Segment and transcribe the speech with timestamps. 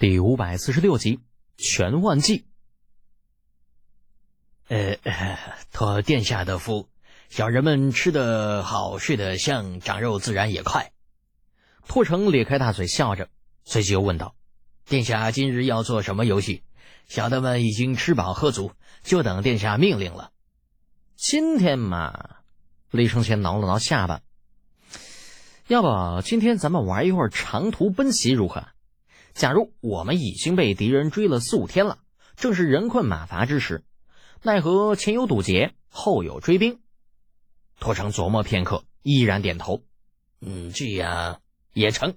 [0.00, 1.20] 第五百四十六集，
[1.58, 2.46] 全万计。
[4.68, 4.96] 呃，
[5.72, 6.88] 托殿下的福，
[7.28, 10.92] 小人们吃得好，睡得香，长肉自然也快。
[11.86, 13.28] 拓成咧开大嘴笑着，
[13.66, 14.34] 随即又问道
[14.88, 16.62] ：“殿下今日要做什么游戏？
[17.06, 18.72] 小的们已经吃饱喝足，
[19.02, 20.30] 就等殿下命令了。”
[21.14, 22.36] 今天嘛，
[22.90, 24.22] 李承前挠了挠下巴，
[25.66, 28.66] 要不今天咱们玩一会儿长途奔袭如何？
[29.34, 31.98] 假如我们已经被敌人追了四五天了，
[32.36, 33.84] 正是人困马乏之时，
[34.42, 36.80] 奈何前有堵截，后有追兵。
[37.78, 39.82] 托成琢磨片刻，毅然点头
[40.42, 41.40] ：“嗯，这样
[41.72, 42.16] 也成。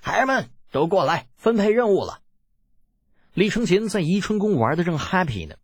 [0.00, 2.20] 孩儿们都过来分配任务了。”
[3.34, 5.56] 李承前在宜春宫玩的正 happy 呢，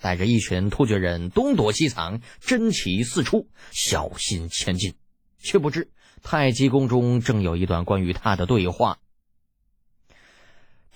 [0.00, 4.94] 带着一群突厥人东躲西藏，珍奇四出，小心前进，
[5.38, 5.90] 却不知
[6.22, 8.98] 太极宫中正有一段关于他的对话。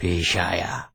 [0.01, 0.93] 陛下呀，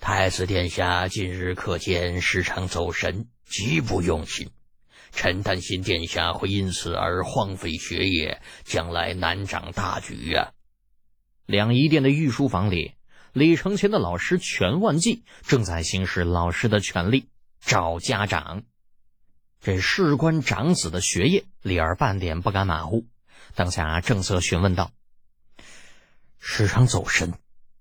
[0.00, 4.48] 太子殿下近日可见时常走神，极不用心。
[5.12, 10.52] 臣担心殿下会因此而荒废学业，将来难掌大局呀。
[11.44, 12.94] 两仪殿的御书房里，
[13.34, 17.28] 李承前的老师全万计正在行使老师的权利，
[17.60, 18.62] 找家长。
[19.60, 23.04] 这事关长子的学业，李儿半点不敢马虎，
[23.54, 24.90] 当下正色询问道
[26.40, 27.34] ：“时常走神。”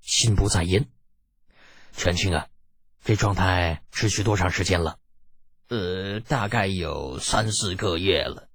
[0.05, 0.87] 心不在焉，
[1.97, 2.47] 全清啊，
[3.03, 4.99] 这状态持续多长时间了？
[5.69, 8.47] 呃，大概有三四个月了。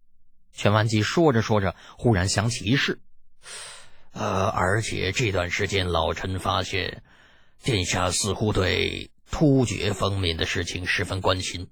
[0.53, 3.01] 全完吉说着说着，忽然想起一事，
[4.12, 7.03] 呃，而且这段时间老臣发现，
[7.65, 11.69] 殿下似乎对突厥方面的事情十分关心，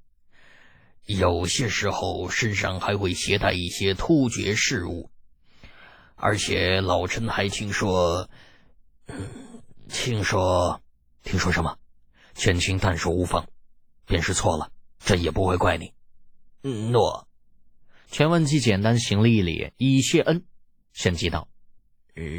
[1.06, 5.12] 有些时候身上还会携带一些突厥事物，
[6.16, 8.28] 而且老臣还听说，
[9.06, 9.47] 嗯。
[9.88, 10.82] 听说，
[11.22, 11.78] 听说什么？
[12.34, 13.48] 全清但说无妨，
[14.04, 15.92] 便是错了，朕也不会怪你。
[16.62, 17.26] 诺。
[18.10, 20.44] 全文姬简单行了一礼，以谢恩，
[20.92, 21.48] 先记道：“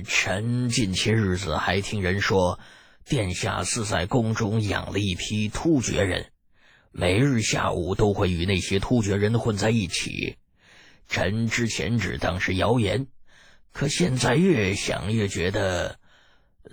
[0.08, 2.60] 臣近些日子还听人说，
[3.04, 6.32] 殿下是在宫中养了一批突厥人，
[6.92, 10.38] 每日下午都会与那些突厥人混在一起。
[11.08, 13.08] 臣之前只当是谣言，
[13.74, 15.99] 可现在越想越觉得。”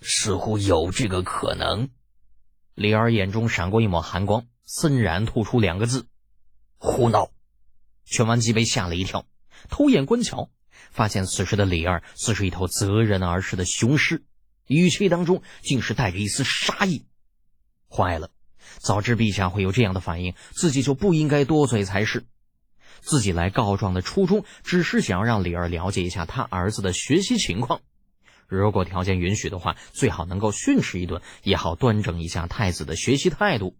[0.02, 1.88] 似乎有这个可能。
[2.74, 6.06] 李二眼中闪过一抹寒光，森然吐出两个字
[6.76, 7.30] ：“胡闹！”
[8.04, 9.26] 全完吉被吓了一跳，
[9.68, 10.50] 偷眼观瞧，
[10.90, 14.24] 发现此时的李二似是一头择人而食的雄狮，
[14.66, 17.06] 语气当中竟是带着一丝杀意。
[17.88, 18.30] 坏了！
[18.78, 22.26] 早知陛下会有这样的反应，自己就不应该多嘴才是。
[23.00, 27.80] 自己来告状的初衷，只是想要让李二了解一下他儿子的学习情况。
[28.48, 33.76] 如果条件允许的话，最好能够训斥一顿，也好端正一下太子的学习态度。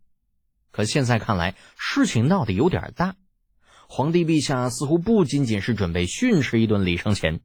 [0.70, 3.14] 可现在看来，事情闹得有点大。
[3.88, 7.40] 皇帝陛下似乎不仅仅是准备训斥一顿李承前，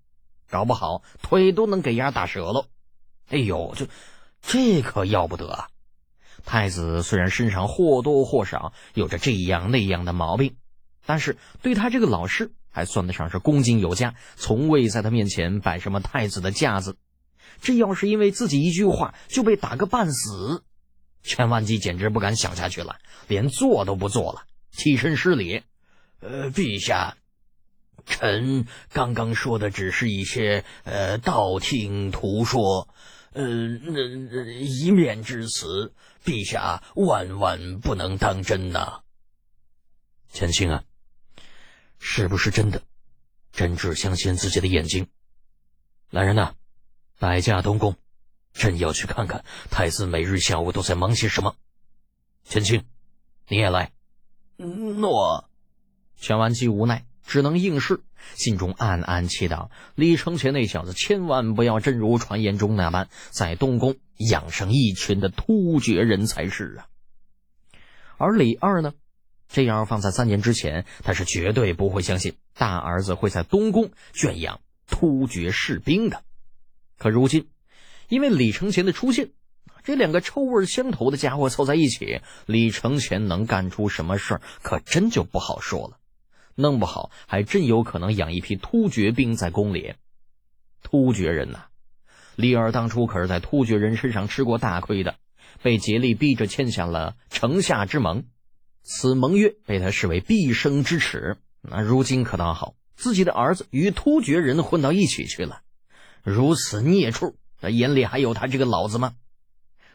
[0.49, 2.67] 搞不好腿都能给丫打折了。
[3.29, 3.87] 哎呦，这
[4.41, 5.67] 这可要不得啊！
[6.43, 10.55] 太子虽然身上或多或少有着这样那样的毛病，
[11.05, 16.97] 但是对他这个老师还算得上是恭敬有加，从未在他面前摆什么太子的架子。
[17.61, 20.63] 这要是因为自己一句话就被打个半死，
[21.21, 25.63] 全万吉简直不敢想下去了，连做都不做了，起身施礼
[26.19, 27.17] ：“呃，陛下，
[28.05, 32.89] 臣刚刚说的只是一些呃道听途说，
[33.33, 35.93] 呃，那一面之词，
[36.25, 39.01] 陛下万万不能当真呐。”
[40.33, 40.83] 千青啊，
[41.99, 42.81] 是不是真的？
[43.53, 45.07] 朕只相信自己的眼睛。
[46.09, 46.55] 来人呐！
[47.21, 47.97] 摆驾东宫，
[48.51, 51.55] 朕要去看看太子每日下午都在忙些什么。
[52.43, 52.83] 千青，
[53.47, 53.91] 你也来。
[54.57, 55.47] 诺。
[56.17, 58.01] 全完姬无奈，只能应是，
[58.33, 66.87] 心中暗暗祈祷李承前那小子千万不要真如传言中那般，在东宫养上一群的突厥人才是啊。
[68.17, 68.95] 而李二呢，
[69.47, 76.23] 这要放在三年之前，他是绝对不会相信大儿子会在东宫圈养突厥士兵的。
[77.01, 77.47] 可如今，
[78.09, 79.31] 因为李承前的出现，
[79.83, 85.97] 这两个臭味相投的家伙凑在一起，李承前能干出什么事儿，可真就不好说了。
[86.53, 89.95] 弄不好，还真有可能养一批突厥兵在宫里。
[90.83, 91.63] 突厥人呐，
[92.35, 95.15] 李二当初可是在突厥人身上吃过大亏的，
[95.63, 98.25] 被竭力逼着签下了城下之盟，
[98.83, 101.37] 此盟约被他视为毕生之耻。
[101.61, 105.63] 那如今可倒好，自己的儿子与突厥人混到一起去了。
[106.23, 109.15] 如此孽畜，他眼里还有他这个老子吗？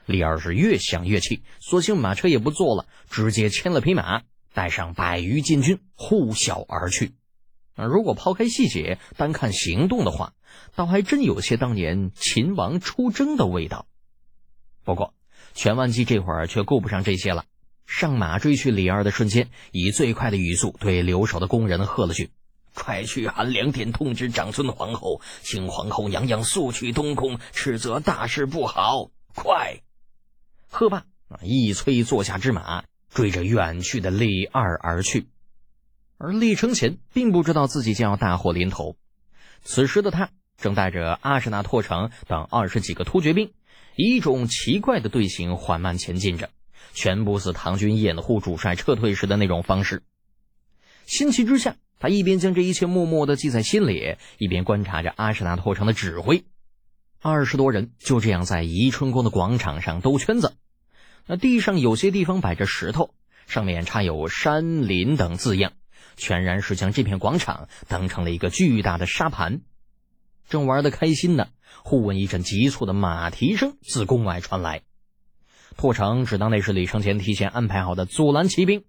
[0.06, 4.22] 李二是越想越气，索性马车也不坐了，直接牵了匹马，
[4.54, 7.12] 带上百余禁军，呼啸而去。
[7.74, 10.32] 如果抛开细节，单看行动的话，
[10.74, 13.86] 倒还真有些当年秦王出征的味道。
[14.84, 15.12] 不过，
[15.54, 17.44] 全万机这会儿却顾不上这些了，
[17.86, 22.30] 上马追去李二的瞬间，以最快的语速对留守的工人喝了句
[22.86, 29.10] ：“快去寒两点通知长孙皇后，请皇后娘娘速去东宫，斥责大事不好！
[29.34, 29.80] 快！”
[30.70, 31.04] 喝罢，
[31.42, 35.26] 一催坐下之马，追着远去的李二而去。
[36.16, 38.96] 而李承乾并不知道自己将要大祸临头，
[39.64, 43.52] 此时的他正带着阿史那拓城等二十几个突厥兵，
[43.96, 46.50] 以一种奇怪的队形缓慢前进着，
[46.94, 50.04] 全部是唐军掩护主帅撤退时的那种方式。
[51.04, 56.44] 心急之下，他一边将这一切默默的记在心里，一边观察着阿史那拓城的指挥。
[57.20, 60.54] 二十多人就这样在宜春宫的广场上兜圈子，
[61.26, 63.14] 那地上有些地方摆着石头，
[63.46, 65.72] 上面插有“山林”等字样。
[66.16, 69.60] 全然是将这片广场当成了一个巨大的沙盘，
[70.48, 71.48] 正玩得开心呢。
[71.82, 74.82] 忽闻一阵急促的马蹄声自宫外传来，
[75.76, 78.84] 拓城只当那是李承乾提前安排好的阻拦骑兵，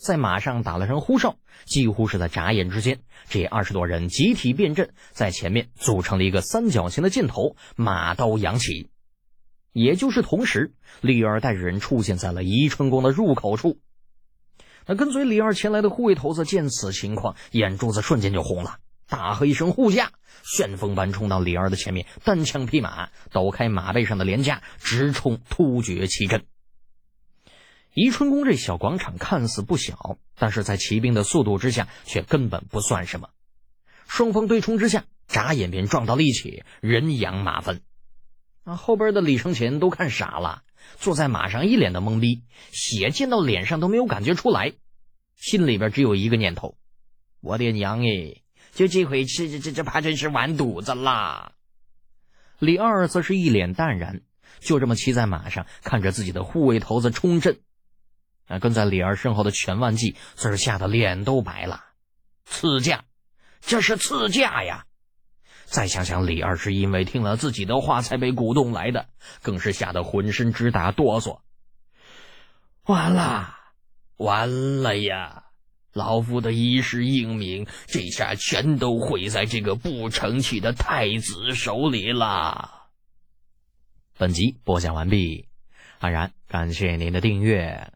[0.00, 1.36] 在马上打了声呼哨，
[1.66, 8.88] 几乎是在眨眼之间，这二十多人集体变阵，在前面组成了一个三角形的箭头，马刀扬起。
[9.72, 13.78] 也就是同时，李二带着人出现在了宜春宫的入口处。
[14.86, 20.12] 那跟随李二前来的护卫头子见此情况，眼珠子瞬间就红了，大喝一声“护驾”，
[20.42, 26.42] 旋风般冲到李二的前面，单枪匹马，抖开马背上的连架，直冲突厥旗阵。
[27.92, 33.30] 宜春宫这小广场看似不小，但是在骑兵的速度之下，却根本不算什么。
[34.06, 37.80] 双方对冲之下，眨眼便撞到了一起，人仰马翻。
[38.64, 40.62] 啊，后边的李承乾都看傻了。
[40.98, 42.42] 坐在马上，一脸的懵逼，
[42.72, 44.72] 血溅到脸上都没有感觉出来，
[45.36, 46.76] 心里边只有一个念头：
[47.40, 48.42] 我的娘哎！
[48.72, 51.52] 就这回这这这这怕真是完犊子啦！
[52.60, 54.22] 李二则是一脸淡然，
[54.60, 57.58] 就这么骑在马上，看着自己的护卫头子冲阵。
[58.50, 61.84] 啊，跟在李二身后的全万计则是吓得脸都白了。
[62.44, 63.04] 赐驾，
[63.60, 64.86] 这是赐驾呀！
[65.66, 69.08] 再想想，李二是因为听了自己的话才被鼓动来的，
[69.40, 71.38] 更是吓得浑身直打哆嗦。
[72.86, 73.54] 完了，
[74.16, 75.44] 完了呀！
[75.92, 82.88] 老夫的一世英名，这下全都毁在这个不成器的太子手里了。
[84.18, 85.48] 本集播讲完毕，
[86.00, 87.92] 安然感谢您的订阅。